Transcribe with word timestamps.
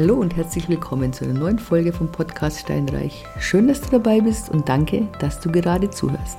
Hallo 0.00 0.14
und 0.14 0.36
herzlich 0.36 0.68
willkommen 0.68 1.12
zu 1.12 1.24
einer 1.24 1.36
neuen 1.36 1.58
Folge 1.58 1.92
vom 1.92 2.12
Podcast 2.12 2.60
Steinreich. 2.60 3.24
Schön, 3.40 3.66
dass 3.66 3.80
du 3.80 3.90
dabei 3.90 4.20
bist 4.20 4.48
und 4.48 4.68
danke, 4.68 5.08
dass 5.18 5.40
du 5.40 5.50
gerade 5.50 5.90
zuhörst. 5.90 6.38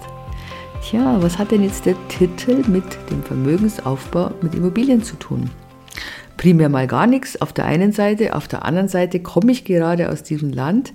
Tja, 0.82 1.22
was 1.22 1.38
hat 1.38 1.52
denn 1.52 1.66
jetzt 1.66 1.86
der 1.86 1.96
Titel 2.08 2.64
mit 2.70 2.86
dem 3.12 3.22
Vermögensaufbau 3.22 4.32
mit 4.42 4.56
Immobilien 4.56 5.04
zu 5.04 5.18
tun? 5.18 5.50
Primär 6.38 6.70
mal 6.70 6.88
gar 6.88 7.06
nichts 7.06 7.42
auf 7.42 7.52
der 7.52 7.66
einen 7.66 7.92
Seite, 7.92 8.34
auf 8.34 8.48
der 8.48 8.64
anderen 8.64 8.88
Seite 8.88 9.20
komme 9.20 9.52
ich 9.52 9.66
gerade 9.66 10.10
aus 10.10 10.24
diesem 10.24 10.54
Land 10.54 10.94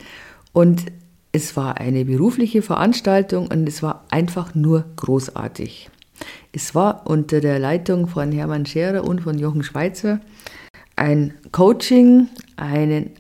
und 0.55 0.87
es 1.33 1.59
war 1.59 1.77
eine 1.77 2.07
berufliche 2.07 2.63
Veranstaltung 2.63 3.49
und 3.49 3.69
es 3.69 3.83
war 3.83 4.07
einfach 4.09 4.55
nur 4.55 4.87
großartig. 4.97 5.91
Es 6.53 6.75
war 6.75 7.03
unter 7.07 7.43
der 7.43 7.59
Leitung 7.59 8.07
von 8.07 8.33
Hermann 8.33 8.65
Scherer 8.65 9.05
und 9.05 9.21
von 9.21 9.39
Jochen 9.39 9.65
Schweizer 9.65 10.21
ein 10.97 11.35
Coaching, 11.53 12.29
einen 12.57 13.11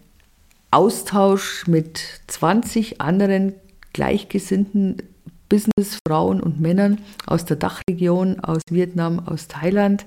Austausch 0.70 1.66
mit 1.66 2.00
20 2.26 3.00
anderen 3.00 3.54
gleichgesinnten 3.92 4.96
Businessfrauen 5.48 6.40
und 6.40 6.60
Männern 6.60 6.98
aus 7.26 7.44
der 7.44 7.56
Dachregion, 7.56 8.40
aus 8.40 8.62
Vietnam, 8.70 9.20
aus 9.20 9.46
Thailand. 9.46 10.04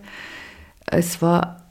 Es 0.85 1.21
war 1.21 1.63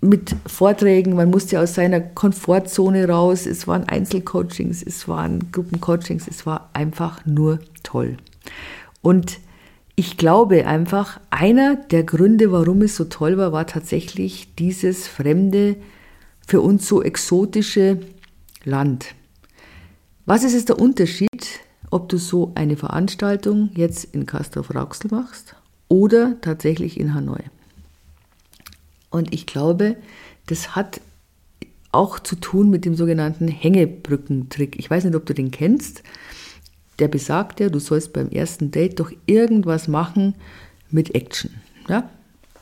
mit 0.00 0.36
Vorträgen, 0.46 1.14
man 1.14 1.30
musste 1.30 1.60
aus 1.60 1.74
seiner 1.74 2.00
Komfortzone 2.00 3.08
raus, 3.08 3.46
es 3.46 3.66
waren 3.66 3.88
Einzelcoachings, 3.88 4.82
es 4.82 5.08
waren 5.08 5.50
Gruppencoachings, 5.52 6.28
es 6.28 6.44
war 6.46 6.70
einfach 6.74 7.24
nur 7.24 7.60
toll. 7.82 8.18
Und 9.02 9.38
ich 9.96 10.18
glaube 10.18 10.66
einfach, 10.66 11.18
einer 11.30 11.76
der 11.76 12.04
Gründe, 12.04 12.52
warum 12.52 12.82
es 12.82 12.96
so 12.96 13.04
toll 13.04 13.38
war, 13.38 13.52
war 13.52 13.66
tatsächlich 13.66 14.54
dieses 14.56 15.08
fremde, 15.08 15.76
für 16.46 16.60
uns 16.60 16.86
so 16.86 17.02
exotische 17.02 17.98
Land. 18.62 19.14
Was 20.26 20.44
ist 20.44 20.52
jetzt 20.52 20.68
der 20.68 20.78
Unterschied, 20.78 21.60
ob 21.90 22.08
du 22.08 22.18
so 22.18 22.52
eine 22.54 22.76
Veranstaltung 22.76 23.70
jetzt 23.74 24.04
in 24.04 24.26
Castrop-Rauxel 24.26 25.10
machst 25.10 25.56
oder 25.88 26.36
tatsächlich 26.42 27.00
in 27.00 27.14
Hanoi? 27.14 27.42
Und 29.10 29.32
ich 29.32 29.46
glaube, 29.46 29.96
das 30.46 30.76
hat 30.76 31.00
auch 31.90 32.18
zu 32.18 32.36
tun 32.36 32.68
mit 32.68 32.84
dem 32.84 32.94
sogenannten 32.94 33.48
Hängebrückentrick. 33.48 34.78
Ich 34.78 34.90
weiß 34.90 35.04
nicht, 35.04 35.16
ob 35.16 35.24
du 35.24 35.32
den 35.32 35.50
kennst 35.50 36.02
der 36.98 37.08
besagt 37.08 37.60
ja, 37.60 37.68
du 37.68 37.78
sollst 37.78 38.12
beim 38.12 38.30
ersten 38.30 38.70
Date 38.70 39.00
doch 39.00 39.12
irgendwas 39.26 39.88
machen 39.88 40.34
mit 40.90 41.14
Action. 41.14 41.50
Ja? 41.88 42.10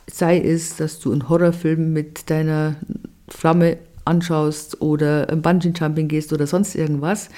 Sei 0.07 0.39
es, 0.39 0.75
dass 0.75 0.99
du 0.99 1.11
einen 1.11 1.29
Horrorfilm 1.29 1.93
mit 1.93 2.29
deiner 2.29 2.75
Flamme 3.27 3.77
anschaust 4.03 4.81
oder 4.81 5.29
ein 5.29 5.41
Bungee-Jumping 5.41 6.07
gehst 6.07 6.31
oder 6.31 6.47
sonst 6.47 6.75
irgendwas. 6.75 7.29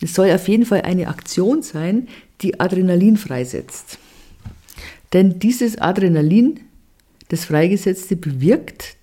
Es 0.00 0.14
soll 0.14 0.30
auf 0.32 0.48
jeden 0.48 0.66
Fall 0.66 0.82
eine 0.82 1.08
Aktion 1.08 1.62
sein, 1.62 2.08
die 2.40 2.58
Adrenalin 2.58 3.16
freisetzt. 3.16 3.98
Denn 5.12 5.38
dieses 5.38 5.78
Adrenalin, 5.78 6.60
das 7.28 7.44
Freigesetzte, 7.44 8.16
bewirkt, 8.16 8.96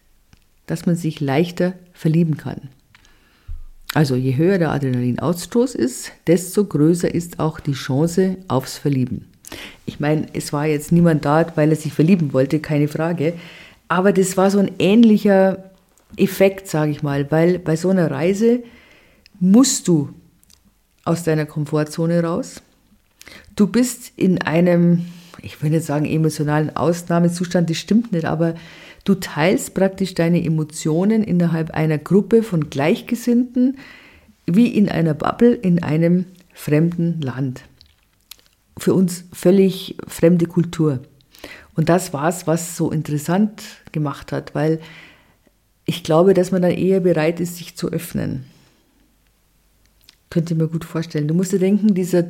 dass 0.65 0.85
man 0.85 0.95
sich 0.95 1.21
leichter 1.21 1.73
verlieben 1.93 2.37
kann. 2.37 2.69
Also 3.93 4.15
je 4.15 4.37
höher 4.37 4.59
der 4.59 4.71
Adrenalinausstoß 4.71 5.75
ist, 5.75 6.11
desto 6.27 6.65
größer 6.65 7.13
ist 7.13 7.39
auch 7.39 7.59
die 7.59 7.73
Chance 7.73 8.37
aufs 8.47 8.77
Verlieben. 8.77 9.25
Ich 9.85 9.99
meine, 9.99 10.27
es 10.33 10.53
war 10.53 10.67
jetzt 10.67 10.91
niemand 10.91 11.25
da, 11.25 11.51
weil 11.55 11.71
er 11.71 11.75
sich 11.75 11.93
verlieben 11.93 12.33
wollte, 12.33 12.59
keine 12.59 12.87
Frage. 12.87 13.33
Aber 13.87 14.13
das 14.13 14.37
war 14.37 14.51
so 14.51 14.59
ein 14.59 14.71
ähnlicher 14.77 15.71
Effekt, 16.17 16.67
sage 16.67 16.91
ich 16.91 17.01
mal, 17.01 17.31
weil 17.31 17.57
bei 17.57 17.75
so 17.75 17.89
einer 17.89 18.11
Reise 18.11 18.61
musst 19.39 19.87
du 19.87 20.09
aus 21.05 21.23
deiner 21.23 21.47
Komfortzone 21.47 22.23
raus. 22.23 22.61
Du 23.55 23.65
bist 23.65 24.11
in 24.15 24.41
einem, 24.41 25.05
ich 25.41 25.61
würde 25.61 25.75
nicht 25.75 25.85
sagen 25.85 26.05
emotionalen 26.05 26.75
Ausnahmezustand, 26.75 27.69
das 27.69 27.77
stimmt 27.77 28.11
nicht, 28.11 28.25
aber 28.25 28.53
Du 29.03 29.15
teilst 29.15 29.73
praktisch 29.73 30.13
deine 30.13 30.43
Emotionen 30.43 31.23
innerhalb 31.23 31.71
einer 31.71 31.97
Gruppe 31.97 32.43
von 32.43 32.69
Gleichgesinnten, 32.69 33.77
wie 34.45 34.67
in 34.67 34.89
einer 34.89 35.13
Bubble 35.13 35.53
in 35.53 35.81
einem 35.81 36.25
fremden 36.53 37.21
Land. 37.21 37.63
Für 38.77 38.93
uns 38.93 39.25
völlig 39.33 39.97
fremde 40.07 40.45
Kultur. 40.45 40.99
Und 41.75 41.89
das 41.89 42.13
war 42.13 42.27
es, 42.27 42.47
was 42.47 42.75
so 42.75 42.91
interessant 42.91 43.63
gemacht 43.91 44.31
hat, 44.31 44.53
weil 44.55 44.79
ich 45.85 46.03
glaube, 46.03 46.33
dass 46.33 46.51
man 46.51 46.61
dann 46.61 46.71
eher 46.71 46.99
bereit 46.99 47.39
ist, 47.39 47.57
sich 47.57 47.75
zu 47.75 47.89
öffnen. 47.89 48.45
Könnte 50.29 50.53
mir 50.53 50.67
gut 50.67 50.85
vorstellen. 50.85 51.27
Du 51.27 51.33
musst 51.33 51.51
dir 51.51 51.59
denken, 51.59 51.95
dieser, 51.95 52.25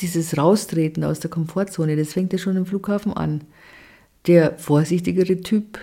dieses 0.00 0.36
Raustreten 0.36 1.04
aus 1.04 1.20
der 1.20 1.30
Komfortzone, 1.30 1.96
das 1.96 2.12
fängt 2.12 2.32
ja 2.32 2.38
schon 2.38 2.56
im 2.56 2.66
Flughafen 2.66 3.14
an. 3.14 3.42
Der 4.26 4.56
vorsichtigere 4.56 5.40
Typ, 5.42 5.78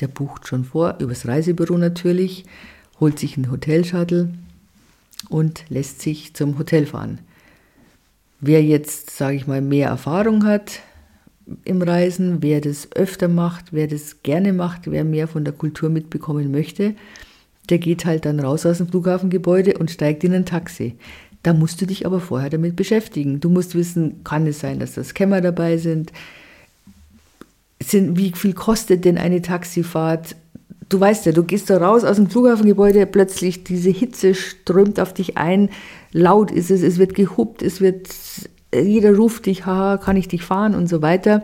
der 0.00 0.08
bucht 0.08 0.48
schon 0.48 0.64
vor, 0.64 0.96
übers 0.98 1.28
Reisebüro 1.28 1.76
natürlich, 1.76 2.44
holt 3.00 3.18
sich 3.18 3.36
einen 3.36 3.50
Hotelshuttle 3.50 4.32
und 5.28 5.64
lässt 5.68 6.00
sich 6.00 6.32
zum 6.32 6.58
Hotel 6.58 6.86
fahren. 6.86 7.18
Wer 8.40 8.62
jetzt, 8.62 9.10
sage 9.10 9.36
ich 9.36 9.46
mal, 9.46 9.60
mehr 9.60 9.88
Erfahrung 9.88 10.44
hat 10.44 10.80
im 11.64 11.82
Reisen, 11.82 12.42
wer 12.42 12.60
das 12.60 12.90
öfter 12.92 13.28
macht, 13.28 13.72
wer 13.72 13.88
das 13.88 14.22
gerne 14.22 14.52
macht, 14.52 14.90
wer 14.90 15.04
mehr 15.04 15.28
von 15.28 15.44
der 15.44 15.52
Kultur 15.52 15.90
mitbekommen 15.90 16.50
möchte, 16.50 16.94
der 17.68 17.78
geht 17.78 18.06
halt 18.06 18.24
dann 18.24 18.40
raus 18.40 18.64
aus 18.64 18.78
dem 18.78 18.88
Flughafengebäude 18.88 19.76
und 19.78 19.90
steigt 19.90 20.24
in 20.24 20.32
ein 20.32 20.46
Taxi. 20.46 20.96
Da 21.42 21.52
musst 21.52 21.80
du 21.80 21.86
dich 21.86 22.06
aber 22.06 22.20
vorher 22.20 22.50
damit 22.50 22.74
beschäftigen. 22.74 23.40
Du 23.40 23.50
musst 23.50 23.74
wissen, 23.74 24.24
kann 24.24 24.46
es 24.46 24.60
sein, 24.60 24.78
dass 24.78 24.94
das 24.94 25.14
Kämmer 25.14 25.40
dabei 25.40 25.76
sind? 25.76 26.12
Sind, 27.82 28.16
wie 28.16 28.32
viel 28.32 28.54
kostet 28.54 29.04
denn 29.04 29.18
eine 29.18 29.42
Taxifahrt? 29.42 30.36
Du 30.88 31.00
weißt 31.00 31.26
ja, 31.26 31.32
du 31.32 31.42
gehst 31.42 31.70
da 31.70 31.78
raus 31.78 32.04
aus 32.04 32.16
dem 32.16 32.28
Flughafengebäude, 32.28 33.06
plötzlich 33.06 33.64
diese 33.64 33.90
Hitze 33.90 34.34
strömt 34.34 35.00
auf 35.00 35.14
dich 35.14 35.38
ein, 35.38 35.70
laut 36.12 36.50
ist 36.50 36.70
es, 36.70 36.82
es 36.82 36.98
wird 36.98 37.14
gehupt, 37.14 37.62
es 37.62 37.80
wird, 37.80 38.08
jeder 38.74 39.16
ruft 39.16 39.46
dich, 39.46 39.64
haha, 39.64 39.96
kann 39.96 40.16
ich 40.16 40.28
dich 40.28 40.42
fahren 40.42 40.74
und 40.74 40.88
so 40.88 41.00
weiter. 41.00 41.42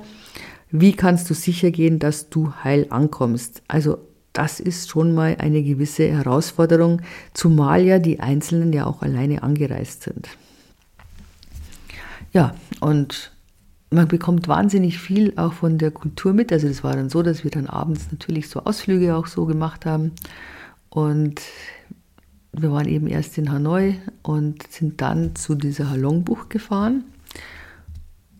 Wie 0.71 0.93
kannst 0.93 1.31
du 1.31 1.35
sicher 1.35 1.71
gehen, 1.71 1.99
dass 1.99 2.29
du 2.29 2.53
heil 2.63 2.87
ankommst? 2.91 3.63
Also 3.69 3.99
das 4.35 4.61
ist 4.61 4.91
schon 4.91 5.15
mal 5.15 5.37
eine 5.39 5.63
gewisse 5.63 6.09
Herausforderung, 6.09 7.01
zumal 7.33 7.83
ja 7.83 7.99
die 7.99 8.21
Einzelnen 8.21 8.73
ja 8.73 8.87
auch 8.87 9.03
alleine 9.03 9.43
angereist 9.43 10.03
sind. 10.03 10.29
Ja, 12.33 12.55
und 12.81 13.33
man 13.91 14.09
bekommt 14.09 14.49
wahnsinnig 14.49 14.99
viel 14.99 15.33
auch 15.37 15.55
von 15.55 15.79
der 15.79 15.91
Kultur 15.91 16.33
mit. 16.33 16.53
Also 16.53 16.69
das 16.69 16.85
war 16.85 16.95
dann 16.95 17.09
so, 17.09 17.23
dass 17.23 17.45
wir 17.45 17.51
dann 17.51 17.67
abends 17.67 18.09
natürlich 18.11 18.49
so 18.49 18.61
Ausflüge 18.61 19.17
auch 19.17 19.27
so 19.27 19.47
gemacht 19.47 19.87
haben. 19.87 20.13
Und 20.91 21.41
wir 22.53 22.71
waren 22.71 22.89
eben 22.89 23.07
erst 23.07 23.39
in 23.39 23.51
Hanoi 23.51 23.97
und 24.23 24.71
sind 24.71 25.01
dann 25.01 25.35
zu 25.37 25.55
dieser 25.55 25.91
Halongbuch 25.91 26.49
gefahren. 26.49 27.05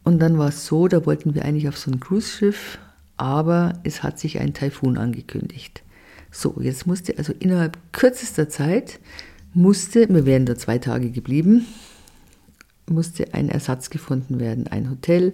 Und 0.05 0.21
dann 0.21 0.39
war 0.39 0.49
es 0.49 0.67
so, 0.67 0.89
da 0.89 1.05
wollten 1.07 1.35
wir 1.35 1.45
eigentlich 1.45 1.69
auf 1.69 1.79
so 1.79 1.91
ein 1.91 2.01
Cruise-Schiff, 2.01 2.79
aber 3.17 3.75
es 3.85 4.03
hat 4.03 4.19
sich 4.19 4.41
ein 4.41 4.55
Taifun 4.55 4.97
angekündigt. 4.97 5.83
So, 6.31 6.57
jetzt 6.61 6.87
musste 6.87 7.17
also 7.19 7.33
innerhalb 7.39 7.79
kürzester 7.93 8.49
Zeit, 8.49 9.01
musste, 9.55 10.09
wir 10.09 10.25
wären 10.25 10.47
da 10.47 10.57
zwei 10.57 10.79
Tage 10.79 11.11
geblieben, 11.11 11.67
musste 12.91 13.35
ein 13.35 13.49
Ersatz 13.49 13.91
gefunden 13.91 14.41
werden, 14.41 14.67
ein 14.69 14.91
Hotel 14.91 15.33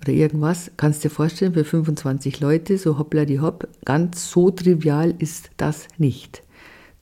oder 0.00 0.12
irgendwas. 0.12 0.70
Kannst 0.76 1.04
dir 1.04 1.10
vorstellen, 1.10 1.54
für 1.54 1.64
25 1.64 2.40
Leute, 2.40 2.78
so 2.78 2.98
hoppla 2.98 3.24
die 3.24 3.40
hopp, 3.40 3.68
ganz 3.84 4.30
so 4.30 4.50
trivial 4.50 5.14
ist 5.18 5.50
das 5.56 5.88
nicht. 5.98 6.42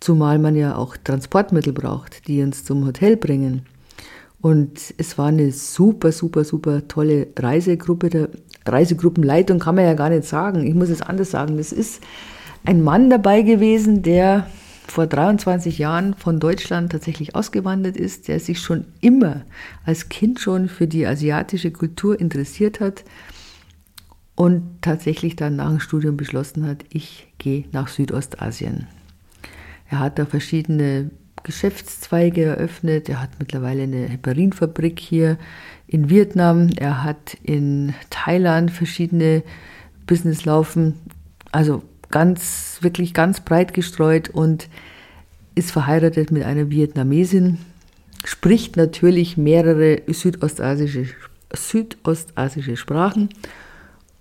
Zumal 0.01 0.39
man 0.39 0.57
ja 0.57 0.77
auch 0.77 0.97
Transportmittel 0.97 1.73
braucht, 1.73 2.29
die 2.29 2.43
uns 2.43 2.65
zum 2.65 2.87
Hotel 2.87 3.17
bringen. 3.17 3.67
Und 4.41 4.95
es 4.99 5.19
war 5.19 5.29
eine 5.29 5.51
super, 5.53 6.13
super, 6.13 6.45
super 6.45 6.87
tolle 6.87 7.29
Reisegruppe. 7.37 8.11
Der 8.11 8.29
Reisegruppenleitung 8.67 9.59
kann 9.59 9.75
man 9.75 9.85
ja 9.85 9.95
gar 9.95 10.11
nicht 10.11 10.25
sagen. 10.25 10.67
Ich 10.67 10.75
muss 10.75 10.91
es 10.91 11.03
anders 11.03 11.31
sagen. 11.31 11.59
Es 11.59 11.73
ist 11.73 12.03
ein 12.65 12.83
Mann 12.83 13.11
dabei 13.11 13.43
gewesen, 13.43 14.03
der 14.03 14.47
vor 14.87 15.07
23 15.07 15.79
Jahren 15.79 16.15
von 16.15 16.41
Deutschland 16.41 16.93
tatsächlich 16.93 17.35
ausgewandert 17.35 17.97
ist, 17.97 18.29
der 18.29 18.41
sich 18.41 18.61
schon 18.61 18.85
immer 19.01 19.43
als 19.85 20.09
Kind 20.09 20.41
schon 20.41 20.69
für 20.69 20.87
die 20.87 21.07
asiatische 21.07 21.71
Kultur 21.71 22.19
interessiert 22.19 22.81
hat 22.81 23.05
und 24.37 24.63
tatsächlich 24.83 25.35
dann 25.35 25.57
nach 25.57 25.69
dem 25.69 25.81
Studium 25.81 26.17
beschlossen 26.17 26.67
hat, 26.67 26.85
ich 26.91 27.27
gehe 27.39 27.65
nach 27.73 27.89
Südostasien. 27.89 28.87
Er 29.89 30.01
hat 30.01 30.19
da 30.19 30.27
verschiedene 30.27 31.11
Geschäftszweige 31.43 32.45
eröffnet. 32.45 33.09
Er 33.09 33.23
hat 33.23 33.31
mittlerweile 33.39 33.85
eine 33.85 34.09
Heparinfabrik 34.09 34.99
hier 34.99 35.39
in 35.87 36.11
Vietnam. 36.11 36.71
Er 36.77 37.05
hat 37.05 37.37
in 37.43 37.95
Thailand 38.11 38.71
verschiedene 38.73 39.43
Business 40.07 40.45
laufen. 40.45 40.95
Also 41.53 41.83
ganz, 42.11 42.79
wirklich 42.81 43.15
ganz 43.15 43.41
breit 43.41 43.75
gestreut 43.75 44.29
und 44.31 44.69
ist 45.55 45.71
verheiratet 45.71 46.31
mit 46.31 46.45
einer 46.45 46.71
Vietnamesin, 46.71 47.59
spricht 48.25 48.77
natürlich 48.77 49.37
mehrere 49.37 50.03
südostasische, 50.07 51.07
südostasische 51.53 52.77
Sprachen 52.77 53.31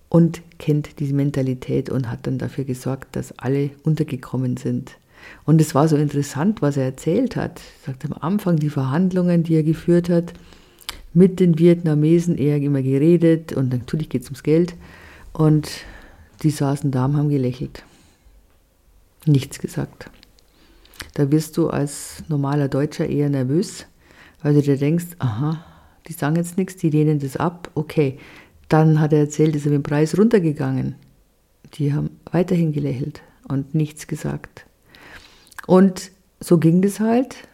und 0.10 0.42
kennt 0.60 1.00
diese 1.00 1.14
Mentalität 1.14 1.90
und 1.90 2.10
hat 2.10 2.28
dann 2.28 2.38
dafür 2.38 2.64
gesorgt, 2.64 3.16
dass 3.16 3.38
alle 3.38 3.72
untergekommen 3.84 4.58
sind. 4.58 4.98
Und 5.44 5.60
es 5.60 5.76
war 5.76 5.88
so 5.88 5.98
interessant, 5.98 6.62
was 6.62 6.78
er 6.78 6.86
erzählt 6.86 7.36
hat. 7.36 7.60
Er 7.60 7.92
sagt 7.94 8.06
am 8.06 8.14
Anfang 8.14 8.58
die 8.58 8.70
Verhandlungen, 8.70 9.44
die 9.44 9.56
er 9.56 9.64
geführt 9.64 10.10
hat, 10.10 10.34
mit 11.14 11.40
den 11.40 11.58
Vietnamesen, 11.58 12.38
er 12.38 12.56
hat 12.56 12.62
immer 12.62 12.81
geredet 12.81 13.54
und 13.54 13.72
natürlich 13.72 14.10
geht 14.10 14.24
es 14.24 14.28
ums 14.28 14.44
Geld. 14.44 14.76
Und 15.34 15.70
die 16.44 16.50
saßen 16.50 16.92
da 16.92 17.06
und 17.06 17.18
haben 17.18 17.30
gelächelt. 17.30 17.84
Nichts 19.26 19.60
gesagt. 19.60 20.10
Da 21.14 21.32
wirst 21.32 21.58
du 21.58 21.70
als 21.70 22.24
normaler 22.28 22.68
Deutscher 22.68 23.08
eher 23.08 23.30
nervös, 23.30 23.86
weil 24.42 24.54
du 24.54 24.62
dir 24.62 24.78
denkst, 24.78 25.06
aha, 25.20 25.64
die 26.08 26.14
sagen 26.14 26.36
jetzt 26.36 26.58
nichts, 26.58 26.76
die 26.78 26.90
lehnen 26.90 27.20
das 27.20 27.38
ab, 27.38 27.72
okay. 27.74 28.20
Dann 28.70 29.00
hat 29.00 29.14
er 29.14 29.20
erzählt, 29.20 29.56
ist 29.56 29.66
er 29.66 29.72
mit 29.72 29.80
dem 29.80 29.84
Preis 29.84 30.18
runtergegangen. 30.18 30.96
Die 31.76 31.94
haben 31.94 32.10
weiterhin 32.32 32.72
gelächelt 32.72 33.22
und 33.48 33.76
nichts 33.76 34.08
gesagt. 34.08 34.66
Und 35.68 36.12
so 36.40 36.58
ging 36.58 36.81
das 36.81 37.00
halt, 37.00 37.48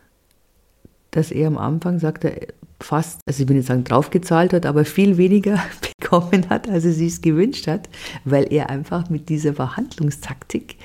dass 1.12 1.32
er 1.32 1.48
am 1.48 1.58
Anfang 1.58 2.00
sagte, 2.00 2.48
fast, 2.80 3.20
also 3.26 3.44
ich 3.44 3.50
will 3.50 3.58
nicht 3.58 3.68
sagen 3.68 3.84
draufgezahlt 3.84 4.54
hat, 4.54 4.66
aber 4.66 4.86
viel 4.86 5.18
weniger 5.18 5.60
bekommen 6.12 6.50
hat, 6.50 6.70
als 6.70 6.86
er 6.86 6.94
sich 6.94 7.22
gewünscht 7.22 7.68
hat, 7.68 7.90
weil 8.26 8.52
er 8.52 8.70
einfach 8.70 9.10
mit 9.10 9.30
dieser 9.30 9.54
Verhandlungstaktik 9.54 10.76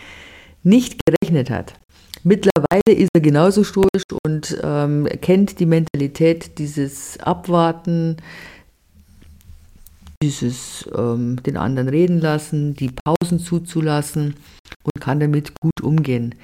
nicht 0.63 1.01
gerechnet 1.05 1.51
hat. 1.51 1.75
Mittlerweile 2.23 2.97
ist 2.97 3.11
er 3.15 3.21
genauso 3.21 3.63
stoisch 3.63 4.03
und 4.25 4.59
ähm, 4.63 5.07
kennt 5.21 5.61
die 5.61 5.67
Mentalität 5.67 6.59
dieses 6.59 7.19
Abwarten, 7.21 8.17
dieses 10.23 10.89
ähm, 10.97 11.41
den 11.45 11.57
anderen 11.57 11.89
reden 11.89 12.21
lassen, 12.21 12.75
die 12.75 12.91
Pausen 13.05 13.39
zuzulassen 13.39 14.35
und 14.83 15.01
kann 15.01 15.21
damit 15.21 15.53
gut 15.61 15.83
umgehen. 15.83 16.35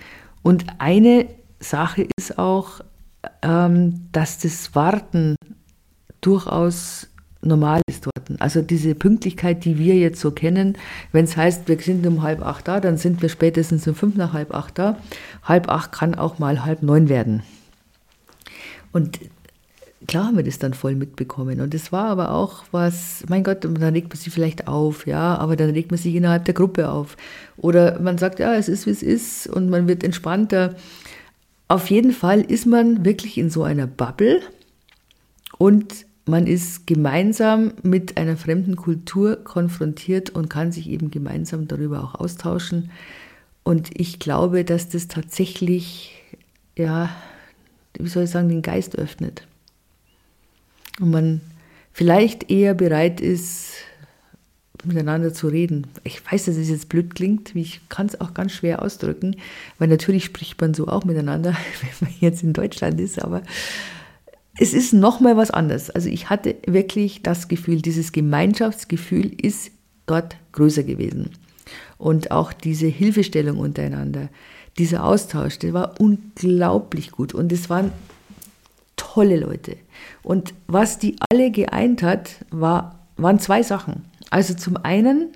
Und 0.43 0.67
eine 0.79 1.27
Sache 1.59 2.07
ist 2.17 2.39
auch, 2.39 2.81
ähm, 3.43 4.09
dass 4.13 4.39
das 4.39 4.75
Warten 4.75 5.37
durchaus 6.21 7.09
normal 7.43 7.83
ist 7.89 8.07
dort. 8.07 8.41
Also 8.41 8.63
diese 8.63 8.95
Pünktlichkeit, 8.95 9.65
die 9.65 9.79
wir 9.79 9.97
jetzt 9.97 10.21
so 10.21 10.31
kennen, 10.31 10.79
wenn 11.13 11.25
es 11.25 11.37
heißt, 11.37 11.69
wir 11.69 11.79
sind 11.79 12.07
um 12.07 12.23
halb 12.23 12.43
acht 12.45 12.69
da, 12.69 12.81
dann 12.81 12.97
sind 12.97 13.23
wir 13.23 13.29
spätestens 13.29 13.87
um 13.87 13.95
fünf 13.95 14.17
nach 14.17 14.33
halb 14.33 14.55
acht 14.55 14.79
da. 14.79 14.97
Halb 15.43 15.69
acht 15.69 15.93
kann 15.93 16.15
auch 16.15 16.39
mal 16.39 16.65
halb 16.65 16.83
neun 16.83 17.09
werden. 17.09 17.43
Und 18.93 19.19
klar 20.07 20.27
haben 20.27 20.37
wir 20.37 20.45
das 20.45 20.59
dann 20.59 20.75
voll 20.75 20.95
mitbekommen. 20.95 21.61
Und 21.61 21.75
es 21.75 21.93
war 21.93 22.07
aber 22.07 22.33
auch 22.33 22.65
was, 22.71 23.25
mein 23.29 23.45
Gott, 23.45 23.65
dann 23.65 23.77
regt 23.77 24.09
man 24.09 24.19
sich 24.19 24.33
vielleicht 24.33 24.69
auf, 24.69 25.07
ja, 25.07 25.37
aber 25.37 25.57
dann 25.57 25.71
regt 25.71 25.91
man 25.91 25.99
sich 25.99 26.15
innerhalb 26.15 26.45
der 26.45 26.55
Gruppe 26.55 26.91
auf. 26.91 27.17
Oder 27.57 28.01
man 28.01 28.19
sagt, 28.19 28.39
ja, 28.39 28.55
es 28.55 28.69
ist, 28.69 28.87
wie 28.87 28.91
es 28.91 29.03
ist 29.03 29.47
und 29.47 29.71
man 29.71 29.89
wird 29.89 30.05
entspannter. 30.05 30.75
Auf 31.69 31.91
jeden 31.91 32.13
Fall 32.13 32.41
ist 32.43 32.67
man 32.67 33.05
wirklich 33.05 33.39
in 33.39 33.51
so 33.51 33.63
einer 33.63 33.87
Bubble 33.87 34.41
und 35.59 36.05
man 36.33 36.47
ist 36.47 36.87
gemeinsam 36.87 37.75
mit 37.83 38.17
einer 38.17 38.39
fremden 38.39 38.75
Kultur 38.75 39.45
konfrontiert 39.45 40.31
und 40.31 40.49
kann 40.49 40.73
sich 40.73 40.89
eben 40.89 41.11
gemeinsam 41.11 41.69
darüber 41.69 42.03
auch 42.03 42.15
austauschen. 42.15 42.91
Und 43.65 43.91
ich 43.93 44.19
glaube, 44.19 44.65
dass 44.65 44.89
das 44.89 45.09
tatsächlich, 45.09 46.23
ja, 46.75 47.11
wie 47.99 48.09
soll 48.09 48.25
ich 48.25 48.31
sagen, 48.31 48.49
den 48.49 48.63
Geist 48.63 48.97
öffnet. 48.97 49.47
Und 50.99 51.11
man 51.11 51.43
vielleicht 51.93 52.51
eher 52.51 52.73
bereit 52.73 53.21
ist, 53.21 53.75
miteinander 54.85 55.35
zu 55.35 55.49
reden. 55.49 55.87
Ich 56.03 56.23
weiß, 56.25 56.47
dass 56.47 56.57
es 56.57 56.71
jetzt 56.71 56.89
blöd 56.89 57.15
klingt, 57.15 57.55
ich 57.55 57.87
kann 57.91 58.07
es 58.07 58.19
auch 58.23 58.33
ganz 58.33 58.53
schwer 58.53 58.81
ausdrücken, 58.81 59.37
weil 59.79 59.89
natürlich 59.89 60.25
spricht 60.25 60.59
man 60.63 60.73
so 60.73 60.89
auch 60.89 61.05
miteinander, 61.05 61.51
wenn 61.83 62.09
man 62.09 62.17
jetzt 62.21 62.43
in 62.43 62.55
Deutschland 62.55 62.99
ist, 63.01 63.23
aber 63.23 63.43
es 64.59 64.75
ist 64.75 64.93
nochmal 64.93 65.37
was 65.37 65.51
anderes. 65.51 65.91
Also 65.91 66.09
ich 66.09 66.31
hatte 66.31 66.57
wirklich 66.67 67.23
das 67.23 67.49
Gefühl, 67.49 67.81
dieses 67.81 68.13
Gemeinschaftsgefühl 68.13 69.33
ist 69.41 69.71
dort 70.07 70.37
größer 70.53 70.83
gewesen. 70.83 71.31
Und 71.99 72.31
auch 72.31 72.53
diese 72.53 72.87
Hilfestellung 72.87 73.59
untereinander, 73.59 74.29
dieser 74.79 75.05
Austausch, 75.05 75.59
der 75.59 75.73
war 75.73 76.01
unglaublich 76.01 77.13
gut. 77.13 77.35
Und 77.35 77.53
es 77.53 77.71
waren 77.71 77.93
tolle 78.97 79.39
Leute. 79.39 79.77
Und 80.23 80.55
was 80.67 80.99
die 80.99 81.17
alle 81.31 81.51
geeint 81.51 82.03
hat, 82.03 82.45
war, 82.51 83.07
waren 83.17 83.39
zwei 83.39 83.63
Sachen. 83.63 84.05
Also 84.31 84.55
zum 84.55 84.77
einen, 84.79 85.33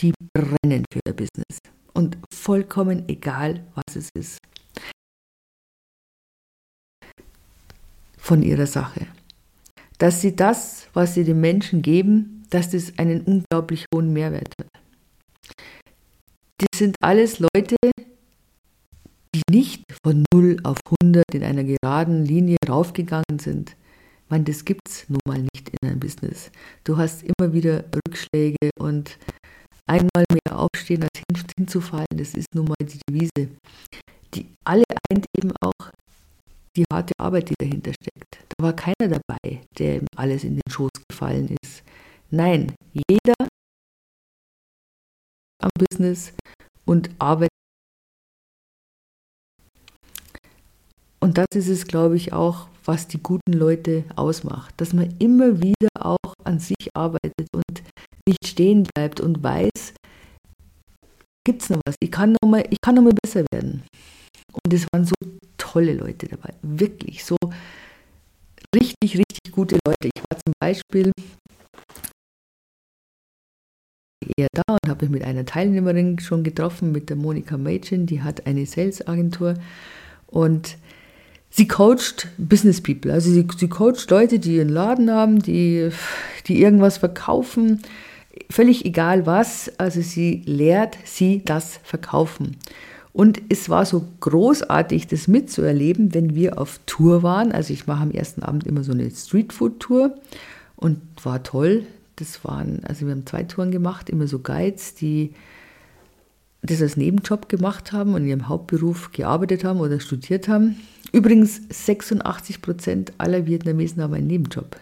die 0.00 0.12
brennen 0.34 0.84
für 0.92 1.00
ihr 1.06 1.14
Business. 1.14 1.58
Und 1.94 2.18
vollkommen 2.32 3.08
egal, 3.08 3.64
was 3.74 3.96
es 3.96 4.10
ist. 4.14 4.38
Von 8.26 8.42
ihrer 8.42 8.66
Sache. 8.66 9.06
Dass 9.98 10.20
sie 10.20 10.34
das, 10.34 10.88
was 10.94 11.14
sie 11.14 11.22
den 11.22 11.40
Menschen 11.40 11.80
geben, 11.80 12.44
dass 12.50 12.70
das 12.70 12.98
einen 12.98 13.20
unglaublich 13.20 13.86
hohen 13.94 14.12
Mehrwert 14.12 14.52
hat. 14.60 14.66
Das 16.58 16.80
sind 16.80 16.96
alles 17.00 17.38
Leute, 17.38 17.76
die 19.32 19.42
nicht 19.48 19.84
von 20.02 20.24
0 20.34 20.56
auf 20.64 20.78
100 21.00 21.22
in 21.34 21.44
einer 21.44 21.62
geraden 21.62 22.24
Linie 22.24 22.56
raufgegangen 22.68 23.38
sind. 23.38 23.76
Ich 24.24 24.30
meine, 24.30 24.42
das 24.42 24.64
gibt 24.64 24.80
es 24.88 25.08
nun 25.08 25.20
mal 25.24 25.38
nicht 25.38 25.68
in 25.68 25.88
einem 25.88 26.00
Business. 26.00 26.50
Du 26.82 26.96
hast 26.96 27.22
immer 27.22 27.52
wieder 27.52 27.84
Rückschläge 27.94 28.70
und 28.76 29.20
einmal 29.86 30.24
mehr 30.32 30.58
aufstehen 30.58 31.04
als 31.04 31.22
hin, 31.30 31.44
hinzufallen, 31.58 32.16
das 32.16 32.34
ist 32.34 32.52
nun 32.56 32.66
mal 32.66 32.74
die 32.80 32.98
Devise. 33.08 33.50
Die 34.34 34.48
alle 34.64 34.82
eint 35.12 35.26
eben 35.38 35.52
auch 35.60 35.92
die 36.76 36.84
harte 36.92 37.12
Arbeit, 37.18 37.50
die 37.50 37.54
dahinter 37.58 37.92
steckt. 37.92 38.44
Da 38.56 38.64
war 38.64 38.72
keiner 38.74 39.08
dabei, 39.08 39.62
der 39.78 40.02
alles 40.16 40.44
in 40.44 40.54
den 40.54 40.70
Schoß 40.70 40.90
gefallen 41.08 41.54
ist. 41.62 41.82
Nein, 42.30 42.74
jeder 42.92 43.34
am 45.62 45.70
Business 45.78 46.32
und 46.84 47.10
arbeitet 47.18 47.50
Und 51.26 51.38
das 51.38 51.46
ist 51.54 51.68
es, 51.68 51.88
glaube 51.88 52.14
ich, 52.14 52.32
auch, 52.32 52.68
was 52.84 53.08
die 53.08 53.20
guten 53.20 53.52
Leute 53.52 54.04
ausmacht, 54.14 54.72
dass 54.76 54.92
man 54.92 55.12
immer 55.18 55.60
wieder 55.60 55.88
auch 55.98 56.34
an 56.44 56.60
sich 56.60 56.90
arbeitet 56.94 57.48
und 57.52 57.82
nicht 58.28 58.46
stehen 58.46 58.86
bleibt 58.94 59.18
und 59.18 59.42
weiß, 59.42 59.94
gibt 61.44 61.62
es 61.62 61.70
noch 61.70 61.80
was, 61.84 61.96
ich 62.00 62.12
kann 62.12 62.36
noch, 62.40 62.48
mal, 62.48 62.64
ich 62.70 62.78
kann 62.80 62.94
noch 62.94 63.02
mal 63.02 63.14
besser 63.24 63.44
werden. 63.52 63.82
Und 64.52 64.72
es 64.72 64.86
waren 64.92 65.04
so 65.04 65.14
tolle 65.76 65.92
Leute 65.92 66.26
dabei, 66.26 66.54
wirklich 66.62 67.22
so 67.22 67.36
richtig, 68.74 69.18
richtig 69.18 69.52
gute 69.52 69.76
Leute. 69.86 70.08
Ich 70.14 70.22
war 70.22 70.38
zum 70.38 70.54
Beispiel 70.58 71.12
eher 74.38 74.48
da 74.52 74.62
und 74.72 74.88
habe 74.90 75.04
mich 75.04 75.12
mit 75.12 75.24
einer 75.24 75.44
Teilnehmerin 75.44 76.18
schon 76.18 76.44
getroffen, 76.44 76.92
mit 76.92 77.10
der 77.10 77.16
Monika 77.16 77.58
Mädchen, 77.58 78.06
die 78.06 78.22
hat 78.22 78.46
eine 78.46 78.64
Sales-Agentur. 78.64 79.54
Und 80.26 80.78
Sie 81.50 81.68
coacht 81.68 82.28
Business 82.38 82.82
People, 82.82 83.12
also 83.12 83.30
sie, 83.30 83.46
sie 83.56 83.68
coacht 83.68 84.10
Leute, 84.10 84.38
die 84.38 84.60
einen 84.60 84.68
Laden 84.68 85.10
haben, 85.10 85.38
die, 85.40 85.90
die 86.46 86.60
irgendwas 86.60 86.98
verkaufen, 86.98 87.82
völlig 88.50 88.84
egal 88.84 89.26
was, 89.26 89.70
also 89.78 90.02
sie 90.02 90.42
lehrt 90.44 90.98
sie 91.04 91.42
das 91.44 91.80
Verkaufen. 91.82 92.56
Und 93.16 93.40
es 93.48 93.70
war 93.70 93.86
so 93.86 94.04
großartig, 94.20 95.06
das 95.06 95.26
mitzuerleben, 95.26 96.12
wenn 96.12 96.34
wir 96.34 96.58
auf 96.58 96.80
Tour 96.84 97.22
waren. 97.22 97.50
Also 97.50 97.72
ich 97.72 97.86
mache 97.86 98.02
am 98.02 98.10
ersten 98.10 98.42
Abend 98.42 98.66
immer 98.66 98.84
so 98.84 98.92
eine 98.92 99.10
Streetfood-Tour 99.10 100.18
und 100.76 101.00
war 101.24 101.42
toll. 101.42 101.86
Das 102.16 102.44
waren, 102.44 102.84
also 102.84 103.06
wir 103.06 103.12
haben 103.12 103.24
zwei 103.24 103.44
Touren 103.44 103.70
gemacht, 103.70 104.10
immer 104.10 104.26
so 104.26 104.40
Guides, 104.40 104.96
die 104.96 105.32
das 106.60 106.82
als 106.82 106.98
Nebenjob 106.98 107.48
gemacht 107.48 107.90
haben 107.90 108.12
und 108.12 108.24
in 108.24 108.28
ihrem 108.28 108.48
Hauptberuf 108.50 109.12
gearbeitet 109.12 109.64
haben 109.64 109.80
oder 109.80 109.98
studiert 109.98 110.46
haben. 110.46 110.76
Übrigens 111.10 111.62
86 111.70 112.60
Prozent 112.60 113.14
aller 113.16 113.46
Vietnamesen 113.46 114.02
haben 114.02 114.12
einen 114.12 114.26
Nebenjob. 114.26 114.76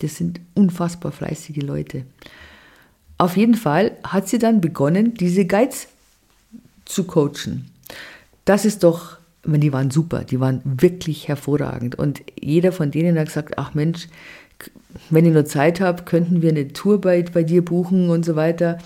Das 0.00 0.16
sind 0.16 0.42
unfassbar 0.52 1.10
fleißige 1.10 1.62
Leute. 1.62 2.04
Auf 3.16 3.38
jeden 3.38 3.54
Fall 3.54 3.92
hat 4.02 4.28
sie 4.28 4.38
dann 4.38 4.60
begonnen, 4.60 5.14
diese 5.14 5.46
Guides 5.46 5.88
zu 6.84 7.04
coachen. 7.04 7.70
Das 8.44 8.64
ist 8.64 8.84
doch, 8.84 9.18
die 9.44 9.72
waren 9.72 9.90
super, 9.90 10.24
die 10.24 10.40
waren 10.40 10.60
wirklich 10.64 11.28
hervorragend. 11.28 11.96
Und 11.96 12.22
jeder 12.40 12.72
von 12.72 12.90
denen 12.90 13.18
hat 13.18 13.26
gesagt, 13.26 13.58
ach 13.58 13.74
Mensch, 13.74 14.08
wenn 15.10 15.26
ich 15.26 15.32
nur 15.32 15.44
Zeit 15.44 15.80
habe, 15.80 16.04
könnten 16.04 16.42
wir 16.42 16.50
eine 16.50 16.68
Tour 16.68 17.00
bei, 17.00 17.22
bei 17.22 17.42
dir 17.42 17.64
buchen 17.64 18.10
und 18.10 18.24
so 18.24 18.36
weiter. 18.36 18.78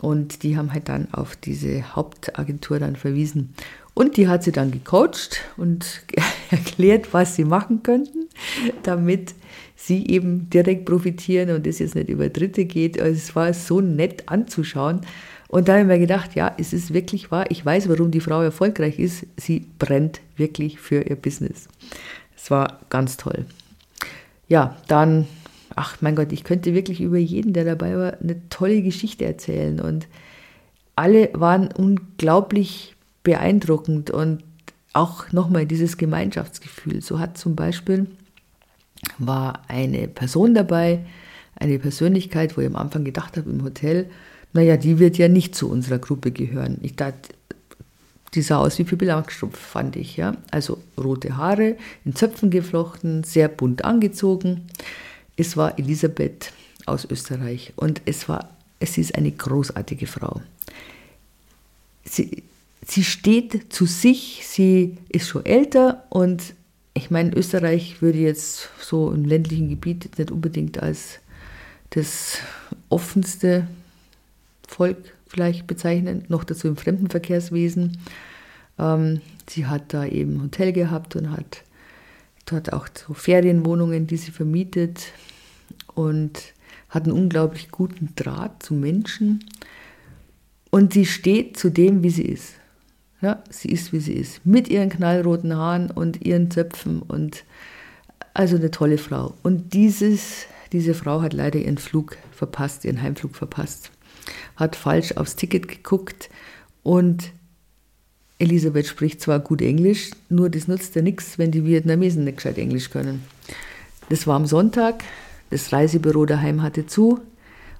Und 0.00 0.42
die 0.42 0.56
haben 0.56 0.72
halt 0.72 0.88
dann 0.88 1.08
auf 1.12 1.36
diese 1.36 1.96
Hauptagentur 1.96 2.78
dann 2.78 2.96
verwiesen. 2.96 3.54
Und 3.94 4.16
die 4.16 4.28
hat 4.28 4.44
sie 4.44 4.52
dann 4.52 4.70
gecoacht 4.70 5.40
und 5.56 6.02
erklärt, 6.50 7.12
was 7.12 7.34
sie 7.34 7.44
machen 7.44 7.82
könnten, 7.82 8.28
damit 8.84 9.34
sie 9.74 10.06
eben 10.06 10.48
direkt 10.50 10.84
profitieren 10.84 11.50
und 11.50 11.66
es 11.66 11.80
jetzt 11.80 11.96
nicht 11.96 12.08
über 12.08 12.28
Dritte 12.28 12.64
geht. 12.64 13.00
Also 13.00 13.14
es 13.14 13.34
war 13.34 13.52
so 13.52 13.80
nett 13.80 14.28
anzuschauen. 14.28 15.00
Und 15.48 15.68
da 15.68 15.72
habe 15.72 15.82
ich 15.82 15.88
mir 15.88 15.98
gedacht, 15.98 16.34
ja, 16.34 16.54
es 16.58 16.72
ist 16.72 16.92
wirklich 16.92 17.30
wahr. 17.30 17.46
Ich 17.50 17.64
weiß, 17.64 17.88
warum 17.88 18.10
die 18.10 18.20
Frau 18.20 18.42
erfolgreich 18.42 18.98
ist. 18.98 19.26
Sie 19.36 19.66
brennt 19.78 20.20
wirklich 20.36 20.78
für 20.78 21.00
ihr 21.02 21.16
Business. 21.16 21.68
Es 22.36 22.50
war 22.50 22.80
ganz 22.90 23.16
toll. 23.16 23.46
Ja, 24.46 24.76
dann, 24.88 25.26
ach 25.74 25.96
mein 26.00 26.16
Gott, 26.16 26.32
ich 26.32 26.44
könnte 26.44 26.74
wirklich 26.74 27.00
über 27.00 27.18
jeden, 27.18 27.54
der 27.54 27.64
dabei 27.64 27.96
war, 27.96 28.20
eine 28.20 28.46
tolle 28.50 28.82
Geschichte 28.82 29.24
erzählen. 29.24 29.80
Und 29.80 30.06
alle 30.96 31.30
waren 31.32 31.68
unglaublich 31.72 32.94
beeindruckend 33.22 34.10
und 34.10 34.44
auch 34.92 35.32
nochmal 35.32 35.64
dieses 35.64 35.96
Gemeinschaftsgefühl. 35.96 37.00
So 37.02 37.18
hat 37.18 37.38
zum 37.38 37.56
Beispiel 37.56 38.06
war 39.18 39.62
eine 39.68 40.08
Person 40.08 40.54
dabei, 40.54 41.00
eine 41.56 41.78
Persönlichkeit, 41.78 42.56
wo 42.56 42.60
ich 42.60 42.66
am 42.66 42.76
Anfang 42.76 43.04
gedacht 43.04 43.36
habe 43.36 43.50
im 43.50 43.62
Hotel, 43.62 44.10
naja, 44.52 44.76
die 44.76 44.98
wird 44.98 45.18
ja 45.18 45.28
nicht 45.28 45.54
zu 45.54 45.70
unserer 45.70 45.98
Gruppe 45.98 46.30
gehören. 46.30 46.78
Ich 46.82 46.96
dachte, 46.96 47.34
die 48.34 48.42
sah 48.42 48.58
aus 48.58 48.78
wie 48.78 48.84
Pippi 48.84 49.04
Langstrumpf, 49.04 49.58
fand 49.58 49.96
ich. 49.96 50.16
Ja? 50.16 50.36
Also 50.50 50.78
rote 50.96 51.36
Haare, 51.36 51.76
in 52.04 52.14
Zöpfen 52.14 52.50
geflochten, 52.50 53.24
sehr 53.24 53.48
bunt 53.48 53.84
angezogen. 53.84 54.66
Es 55.36 55.56
war 55.56 55.78
Elisabeth 55.78 56.52
aus 56.86 57.06
Österreich 57.10 57.72
und 57.76 58.02
es, 58.06 58.28
war, 58.28 58.50
es 58.80 58.98
ist 58.98 59.14
eine 59.14 59.30
großartige 59.30 60.06
Frau. 60.06 60.40
Sie, 62.04 62.42
sie 62.86 63.04
steht 63.04 63.72
zu 63.72 63.86
sich, 63.86 64.42
sie 64.46 64.96
ist 65.08 65.28
schon 65.28 65.44
älter 65.44 66.04
und 66.10 66.54
ich 66.94 67.10
meine, 67.10 67.36
Österreich 67.36 68.02
würde 68.02 68.18
jetzt 68.18 68.70
so 68.80 69.12
im 69.12 69.24
ländlichen 69.24 69.68
Gebiet 69.68 70.18
nicht 70.18 70.30
unbedingt 70.30 70.82
als 70.82 71.20
das 71.90 72.38
offenste 72.88 73.68
Volk 74.68 74.98
vielleicht 75.26 75.66
bezeichnen, 75.66 76.24
noch 76.28 76.44
dazu 76.44 76.68
im 76.68 76.76
Fremdenverkehrswesen. 76.76 77.98
Ähm, 78.78 79.20
sie 79.48 79.66
hat 79.66 79.92
da 79.92 80.04
eben 80.04 80.36
ein 80.36 80.42
Hotel 80.42 80.72
gehabt 80.72 81.16
und 81.16 81.30
hat 81.30 81.64
dort 82.46 82.72
auch 82.72 82.88
so 82.94 83.14
Ferienwohnungen, 83.14 84.06
die 84.06 84.16
sie 84.16 84.30
vermietet 84.30 85.12
und 85.94 86.54
hat 86.88 87.04
einen 87.04 87.12
unglaublich 87.12 87.70
guten 87.70 88.14
Draht 88.14 88.62
zu 88.62 88.74
Menschen. 88.74 89.44
Und 90.70 90.92
sie 90.92 91.06
steht 91.06 91.58
zu 91.58 91.70
dem, 91.70 92.02
wie 92.02 92.10
sie 92.10 92.22
ist. 92.22 92.54
Ja, 93.20 93.42
sie 93.50 93.70
ist, 93.70 93.92
wie 93.92 94.00
sie 94.00 94.12
ist. 94.12 94.46
Mit 94.46 94.68
ihren 94.68 94.90
knallroten 94.90 95.56
Haaren 95.56 95.90
und 95.90 96.24
ihren 96.24 96.50
Zöpfen 96.50 97.02
und 97.02 97.44
also 98.32 98.56
eine 98.56 98.70
tolle 98.70 98.98
Frau. 98.98 99.34
Und 99.42 99.74
dieses, 99.74 100.46
diese 100.72 100.94
Frau 100.94 101.20
hat 101.20 101.32
leider 101.32 101.58
ihren 101.58 101.78
Flug 101.78 102.16
verpasst, 102.30 102.84
ihren 102.84 103.02
Heimflug 103.02 103.34
verpasst 103.34 103.90
hat 104.56 104.76
falsch 104.76 105.12
aufs 105.12 105.36
Ticket 105.36 105.68
geguckt 105.68 106.30
und 106.82 107.32
Elisabeth 108.38 108.86
spricht 108.86 109.20
zwar 109.20 109.40
gut 109.40 109.62
Englisch, 109.62 110.10
nur 110.28 110.48
das 110.48 110.68
nutzt 110.68 110.94
ja 110.94 111.02
nichts, 111.02 111.38
wenn 111.38 111.50
die 111.50 111.64
Vietnamesen 111.64 112.24
nicht 112.24 112.36
gescheit 112.36 112.58
Englisch 112.58 112.90
können. 112.90 113.24
Das 114.08 114.26
war 114.26 114.36
am 114.36 114.46
Sonntag, 114.46 115.02
das 115.50 115.72
Reisebüro 115.72 116.24
daheim 116.24 116.62
hatte 116.62 116.86
zu 116.86 117.20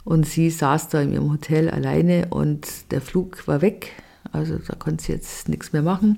und 0.05 0.27
sie 0.27 0.51
saß 0.51 0.89
da 0.89 1.01
in 1.01 1.13
ihrem 1.13 1.31
Hotel 1.31 1.71
alleine 1.71 2.27
und 2.31 2.67
der 2.91 3.01
Flug 3.01 3.47
war 3.47 3.63
weg, 3.63 3.93
also 4.33 4.59
da 4.59 4.75
konnte 4.75 5.05
sie 5.05 5.13
jetzt 5.13 5.49
nichts 5.49 5.73
mehr 5.73 5.83
machen. 5.83 6.17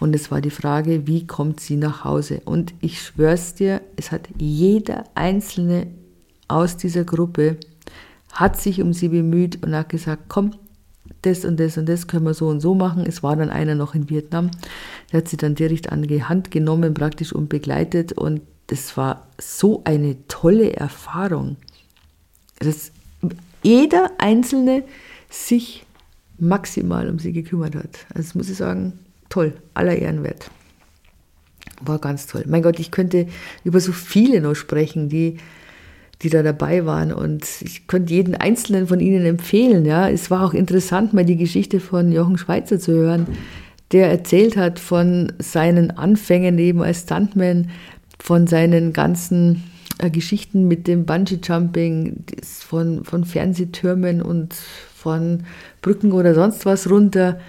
Und 0.00 0.14
es 0.14 0.30
war 0.32 0.40
die 0.40 0.50
Frage, 0.50 1.06
wie 1.06 1.26
kommt 1.28 1.60
sie 1.60 1.76
nach 1.76 2.04
Hause? 2.04 2.42
Und 2.44 2.74
ich 2.80 3.00
schwör's 3.00 3.54
dir, 3.54 3.80
es 3.94 4.10
hat 4.10 4.28
jeder 4.36 5.04
Einzelne 5.14 5.86
aus 6.48 6.76
dieser 6.76 7.04
Gruppe 7.04 7.58
hat 8.32 8.60
sich 8.60 8.82
um 8.82 8.92
sie 8.92 9.08
bemüht 9.08 9.62
und 9.62 9.74
hat 9.74 9.90
gesagt, 9.90 10.24
komm, 10.28 10.52
das 11.22 11.44
und 11.44 11.60
das 11.60 11.78
und 11.78 11.88
das 11.88 12.06
können 12.06 12.24
wir 12.24 12.34
so 12.34 12.48
und 12.48 12.60
so 12.60 12.74
machen. 12.74 13.04
Es 13.06 13.22
war 13.22 13.36
dann 13.36 13.50
einer 13.50 13.74
noch 13.74 13.94
in 13.94 14.10
Vietnam, 14.10 14.50
der 15.12 15.18
hat 15.18 15.28
sie 15.28 15.36
dann 15.36 15.54
direkt 15.54 15.92
an 15.92 16.02
die 16.02 16.24
Hand 16.24 16.50
genommen 16.50 16.94
praktisch 16.94 17.32
und 17.32 17.48
begleitet 17.48 18.12
und 18.12 18.40
das 18.68 18.96
war 18.96 19.28
so 19.38 19.82
eine 19.84 20.16
tolle 20.28 20.72
Erfahrung, 20.72 21.56
dass 22.58 22.90
jeder 23.62 24.10
Einzelne 24.18 24.84
sich 25.28 25.84
maximal 26.38 27.08
um 27.08 27.18
sie 27.18 27.32
gekümmert 27.32 27.74
hat. 27.74 28.06
Also 28.08 28.28
das 28.28 28.34
muss 28.34 28.48
ich 28.48 28.56
sagen, 28.56 28.98
toll, 29.28 29.54
aller 29.74 29.96
Ehrenwert. 29.96 30.50
War 31.80 31.98
ganz 31.98 32.26
toll. 32.26 32.44
Mein 32.46 32.62
Gott, 32.62 32.78
ich 32.80 32.90
könnte 32.90 33.26
über 33.64 33.80
so 33.80 33.92
viele 33.92 34.40
noch 34.40 34.54
sprechen, 34.54 35.08
die 35.08 35.38
die 36.22 36.30
da 36.30 36.42
dabei 36.42 36.86
waren. 36.86 37.12
Und 37.12 37.44
ich 37.62 37.86
könnte 37.86 38.14
jeden 38.14 38.34
einzelnen 38.34 38.86
von 38.86 39.00
ihnen 39.00 39.24
empfehlen. 39.24 39.84
Ja, 39.84 40.08
es 40.08 40.30
war 40.30 40.44
auch 40.44 40.54
interessant, 40.54 41.12
mal 41.12 41.24
die 41.24 41.36
Geschichte 41.36 41.80
von 41.80 42.12
Jochen 42.12 42.38
Schweizer 42.38 42.78
zu 42.78 42.92
hören, 42.92 43.26
der 43.92 44.10
erzählt 44.10 44.56
hat 44.56 44.78
von 44.78 45.32
seinen 45.38 45.90
Anfängen 45.90 46.58
eben 46.58 46.82
als 46.82 47.02
Stuntman, 47.02 47.70
von 48.18 48.46
seinen 48.46 48.92
ganzen 48.92 49.64
äh, 49.98 50.10
Geschichten 50.10 50.68
mit 50.68 50.86
dem 50.86 51.04
Bungee-Jumping, 51.04 52.24
von, 52.42 53.04
von 53.04 53.24
Fernsehtürmen 53.24 54.22
und 54.22 54.54
von 54.54 55.44
Brücken 55.82 56.12
oder 56.12 56.34
sonst 56.34 56.64
was 56.64 56.88
runter 56.88 57.40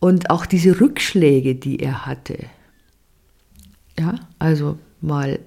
und 0.00 0.30
auch 0.30 0.46
diese 0.46 0.80
Rückschläge, 0.80 1.54
die 1.54 1.78
er 1.78 2.06
hatte. 2.06 2.38
Ja, 3.98 4.14
also 4.38 4.78
mal 5.00 5.38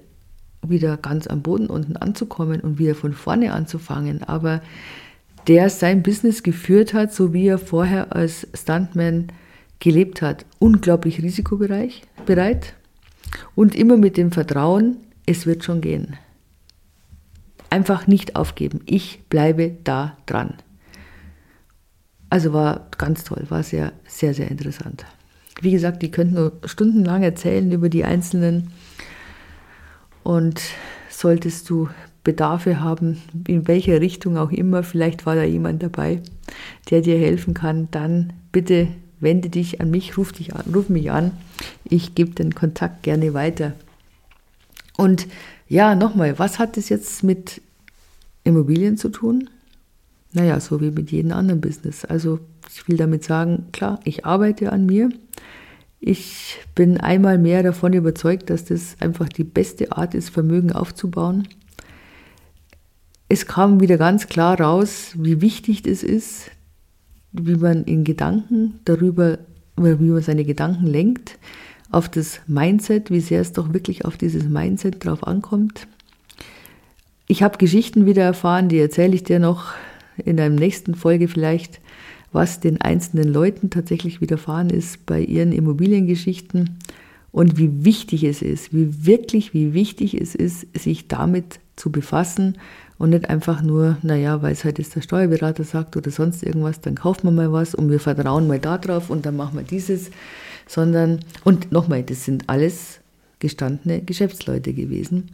wieder 0.70 0.96
ganz 0.96 1.26
am 1.26 1.42
Boden 1.42 1.66
unten 1.66 1.96
anzukommen 1.96 2.60
und 2.60 2.78
wieder 2.78 2.94
von 2.94 3.12
vorne 3.12 3.52
anzufangen. 3.52 4.22
Aber 4.22 4.62
der 5.46 5.70
sein 5.70 6.02
Business 6.02 6.42
geführt 6.42 6.94
hat, 6.94 7.12
so 7.12 7.32
wie 7.32 7.46
er 7.46 7.58
vorher 7.58 8.14
als 8.14 8.46
Stuntman 8.54 9.28
gelebt 9.78 10.22
hat, 10.22 10.44
unglaublich 10.58 11.22
risikobereit 11.22 12.74
und 13.54 13.74
immer 13.74 13.96
mit 13.96 14.16
dem 14.16 14.32
Vertrauen, 14.32 14.96
es 15.26 15.46
wird 15.46 15.64
schon 15.64 15.80
gehen. 15.80 16.16
Einfach 17.70 18.06
nicht 18.06 18.36
aufgeben. 18.36 18.80
Ich 18.86 19.24
bleibe 19.28 19.76
da 19.84 20.16
dran. 20.26 20.54
Also 22.30 22.52
war 22.52 22.88
ganz 22.96 23.24
toll, 23.24 23.44
war 23.48 23.62
sehr, 23.62 23.92
sehr, 24.06 24.34
sehr 24.34 24.50
interessant. 24.50 25.04
Wie 25.60 25.70
gesagt, 25.70 26.02
die 26.02 26.10
könnten 26.10 26.34
nur 26.34 26.52
stundenlang 26.64 27.22
erzählen 27.22 27.70
über 27.70 27.88
die 27.88 28.04
einzelnen 28.04 28.70
und 30.26 30.60
solltest 31.08 31.70
du 31.70 31.88
Bedarfe 32.24 32.80
haben, 32.80 33.22
in 33.46 33.68
welcher 33.68 34.00
Richtung 34.00 34.36
auch 34.36 34.50
immer, 34.50 34.82
vielleicht 34.82 35.24
war 35.24 35.36
da 35.36 35.44
jemand 35.44 35.84
dabei, 35.84 36.20
der 36.90 37.00
dir 37.00 37.16
helfen 37.16 37.54
kann, 37.54 37.86
dann 37.92 38.32
bitte 38.50 38.88
wende 39.20 39.50
dich 39.50 39.80
an 39.80 39.92
mich, 39.92 40.18
ruf, 40.18 40.32
dich 40.32 40.52
an, 40.52 40.64
ruf 40.74 40.88
mich 40.88 41.12
an. 41.12 41.30
Ich 41.84 42.16
gebe 42.16 42.32
den 42.32 42.56
Kontakt 42.56 43.04
gerne 43.04 43.34
weiter. 43.34 43.74
Und 44.96 45.28
ja, 45.68 45.94
nochmal, 45.94 46.40
was 46.40 46.58
hat 46.58 46.76
das 46.76 46.88
jetzt 46.88 47.22
mit 47.22 47.62
Immobilien 48.42 48.96
zu 48.96 49.10
tun? 49.10 49.48
Naja, 50.32 50.58
so 50.58 50.80
wie 50.80 50.90
mit 50.90 51.12
jedem 51.12 51.30
anderen 51.30 51.60
Business. 51.60 52.04
Also 52.04 52.40
ich 52.74 52.88
will 52.88 52.96
damit 52.96 53.22
sagen, 53.22 53.66
klar, 53.70 54.00
ich 54.02 54.26
arbeite 54.26 54.72
an 54.72 54.86
mir. 54.86 55.08
Ich 56.00 56.58
bin 56.74 56.98
einmal 56.98 57.38
mehr 57.38 57.62
davon 57.62 57.92
überzeugt, 57.92 58.50
dass 58.50 58.64
das 58.64 58.96
einfach 59.00 59.28
die 59.28 59.44
beste 59.44 59.92
Art 59.92 60.14
ist, 60.14 60.30
Vermögen 60.30 60.72
aufzubauen. 60.72 61.48
Es 63.28 63.46
kam 63.46 63.80
wieder 63.80 63.96
ganz 63.96 64.28
klar 64.28 64.60
raus, 64.60 65.12
wie 65.16 65.40
wichtig 65.40 65.86
es 65.86 66.02
ist, 66.02 66.50
wie 67.32 67.56
man 67.56 67.84
in 67.84 68.04
Gedanken 68.04 68.78
darüber, 68.84 69.38
wie 69.76 70.10
man 70.10 70.22
seine 70.22 70.44
Gedanken 70.44 70.86
lenkt, 70.86 71.38
auf 71.90 72.08
das 72.08 72.40
Mindset, 72.46 73.10
wie 73.10 73.20
sehr 73.20 73.40
es 73.40 73.52
doch 73.52 73.72
wirklich 73.72 74.04
auf 74.04 74.16
dieses 74.16 74.44
Mindset 74.44 75.04
drauf 75.04 75.26
ankommt. 75.26 75.86
Ich 77.26 77.42
habe 77.42 77.58
Geschichten 77.58 78.06
wieder 78.06 78.22
erfahren, 78.22 78.68
die 78.68 78.78
erzähle 78.78 79.14
ich 79.14 79.24
dir 79.24 79.40
noch 79.40 79.72
in 80.16 80.38
einer 80.38 80.54
nächsten 80.54 80.94
Folge 80.94 81.28
vielleicht, 81.28 81.80
was 82.36 82.60
den 82.60 82.82
einzelnen 82.82 83.32
Leuten 83.32 83.70
tatsächlich 83.70 84.20
widerfahren 84.20 84.68
ist 84.68 85.06
bei 85.06 85.20
ihren 85.20 85.52
Immobiliengeschichten 85.52 86.78
und 87.32 87.56
wie 87.56 87.82
wichtig 87.82 88.24
es 88.24 88.42
ist, 88.42 88.74
wie 88.74 89.06
wirklich, 89.06 89.54
wie 89.54 89.72
wichtig 89.72 90.20
es 90.20 90.34
ist, 90.34 90.66
sich 90.78 91.08
damit 91.08 91.60
zu 91.76 91.90
befassen 91.90 92.58
und 92.98 93.10
nicht 93.10 93.30
einfach 93.30 93.62
nur, 93.62 93.96
naja, 94.02 94.42
weil 94.42 94.52
es 94.52 94.64
halt 94.64 94.78
jetzt 94.78 94.94
der 94.94 95.00
Steuerberater 95.00 95.64
sagt 95.64 95.96
oder 95.96 96.10
sonst 96.10 96.42
irgendwas, 96.42 96.82
dann 96.82 96.94
kauft 96.94 97.24
man 97.24 97.34
mal 97.34 97.52
was 97.52 97.74
und 97.74 97.90
wir 97.90 98.00
vertrauen 98.00 98.46
mal 98.46 98.60
da 98.60 98.76
drauf 98.76 99.08
und 99.08 99.24
dann 99.24 99.36
machen 99.36 99.56
wir 99.56 99.64
dieses, 99.64 100.10
sondern, 100.66 101.20
und 101.42 101.72
nochmal, 101.72 102.02
das 102.02 102.26
sind 102.26 102.50
alles 102.50 103.00
gestandene 103.38 104.02
Geschäftsleute 104.02 104.74
gewesen. 104.74 105.30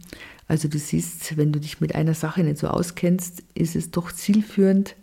Also 0.47 0.69
du 0.69 0.77
siehst, 0.77 1.35
wenn 1.35 1.51
du 1.51 1.59
dich 1.59 1.81
mit 1.81 1.95
einer 1.95 2.13
Sache 2.13 2.45
nicht 2.45 2.59
so 2.59 2.67
auskennst, 2.67 3.43
ist 3.55 3.75
es 3.75 3.91
doch 3.91 4.13
zielführend, 4.13 4.95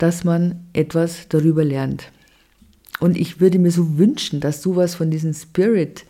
dass 0.00 0.24
man 0.24 0.66
etwas 0.72 1.28
darüber 1.28 1.62
lernt. 1.62 2.10
Und 3.00 3.16
ich 3.16 3.38
würde 3.38 3.58
mir 3.58 3.70
so 3.70 3.98
wünschen, 3.98 4.40
dass 4.40 4.62
du 4.62 4.74
was 4.74 4.94
von 4.94 5.10
diesem 5.10 5.34
Spirit 5.34 6.06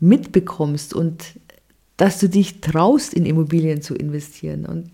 mitbekommst 0.00 0.94
und 0.94 1.34
dass 1.96 2.20
du 2.20 2.28
dich 2.28 2.60
traust, 2.60 3.14
in 3.14 3.26
Immobilien 3.26 3.82
zu 3.82 3.94
investieren. 3.96 4.64
Und 4.64 4.90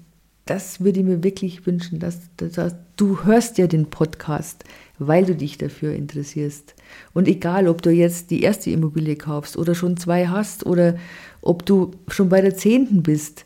das 0.46 0.80
würde 0.80 1.00
ich 1.00 1.06
mir 1.06 1.22
wirklich 1.22 1.66
wünschen, 1.66 1.98
dass, 1.98 2.20
dass, 2.38 2.74
du 2.96 3.24
hörst 3.24 3.58
ja 3.58 3.66
den 3.66 3.86
Podcast, 3.86 4.64
weil 4.98 5.26
du 5.26 5.34
dich 5.34 5.58
dafür 5.58 5.94
interessierst. 5.94 6.74
Und 7.12 7.28
egal, 7.28 7.68
ob 7.68 7.82
du 7.82 7.90
jetzt 7.90 8.30
die 8.30 8.42
erste 8.42 8.70
Immobilie 8.70 9.16
kaufst 9.16 9.58
oder 9.58 9.74
schon 9.74 9.98
zwei 9.98 10.28
hast 10.28 10.64
oder 10.64 10.96
ob 11.42 11.66
du 11.66 11.90
schon 12.08 12.30
bei 12.30 12.40
der 12.40 12.56
zehnten 12.56 13.02
bist, 13.02 13.44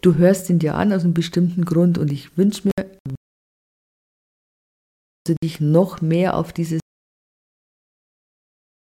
du 0.00 0.14
hörst 0.14 0.48
ihn 0.48 0.58
dir 0.58 0.76
an 0.76 0.92
aus 0.92 1.04
einem 1.04 1.14
bestimmten 1.14 1.66
Grund 1.66 1.98
und 1.98 2.10
ich 2.10 2.38
wünsche 2.38 2.68
mir, 2.68 2.72
dass 2.76 3.23
du 5.26 5.34
dich 5.42 5.60
noch 5.60 6.00
mehr 6.00 6.36
auf 6.36 6.52
dieses, 6.52 6.80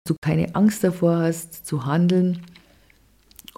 du 0.07 0.15
keine 0.21 0.55
Angst 0.55 0.83
davor 0.83 1.17
hast 1.17 1.65
zu 1.65 1.85
handeln 1.85 2.45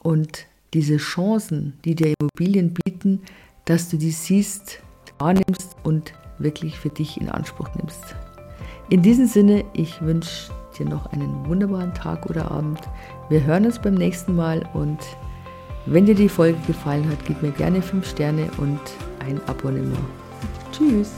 und 0.01 0.47
diese 0.73 0.97
Chancen, 0.97 1.77
die 1.85 1.95
dir 1.95 2.13
Immobilien 2.19 2.73
bieten, 2.73 3.21
dass 3.65 3.89
du 3.89 3.97
die 3.97 4.11
siehst, 4.11 4.79
wahrnimmst 5.19 5.75
und 5.83 6.13
wirklich 6.39 6.79
für 6.79 6.89
dich 6.89 7.19
in 7.19 7.29
Anspruch 7.29 7.69
nimmst. 7.75 8.15
In 8.89 9.01
diesem 9.01 9.27
Sinne, 9.27 9.63
ich 9.73 10.01
wünsche 10.01 10.51
dir 10.77 10.85
noch 10.85 11.05
einen 11.07 11.45
wunderbaren 11.45 11.93
Tag 11.93 12.29
oder 12.29 12.49
Abend. 12.51 12.79
Wir 13.29 13.43
hören 13.43 13.65
uns 13.65 13.79
beim 13.79 13.95
nächsten 13.95 14.35
Mal 14.35 14.67
und 14.73 14.99
wenn 15.85 16.05
dir 16.05 16.15
die 16.15 16.29
Folge 16.29 16.59
gefallen 16.67 17.07
hat, 17.09 17.23
gib 17.25 17.41
mir 17.41 17.51
gerne 17.51 17.81
5 17.81 18.07
Sterne 18.09 18.49
und 18.57 18.79
ein 19.19 19.39
Abonnement. 19.47 19.97
Tschüss! 20.71 21.11